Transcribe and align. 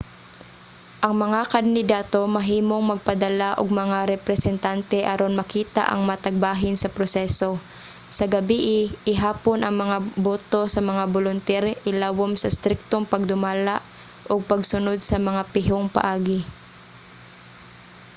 ang 1.05 1.15
mga 1.23 1.41
kandidato 1.53 2.19
mahimong 2.35 2.85
magpadala 2.91 3.49
og 3.61 3.79
mga 3.81 3.99
representante 4.13 4.97
aron 5.13 5.33
makita 5.39 5.83
ang 5.87 6.01
matag 6.09 6.35
bahin 6.45 6.75
sa 6.79 6.93
proseso. 6.97 7.49
sa 8.17 8.25
gabii 8.35 8.77
ihapon 9.13 9.59
ang 9.61 9.75
mga 9.83 9.97
boto 10.25 10.61
sa 10.73 10.81
mga 10.89 11.03
bolunter 11.13 11.63
ilawom 11.91 12.31
sa 12.37 12.49
striktong 12.57 13.05
pagdumala 13.11 13.75
ug 14.31 14.49
pagsunod 14.51 14.99
sa 15.09 15.17
mga 15.27 15.41
pihong 15.53 15.87
paagi 15.95 16.39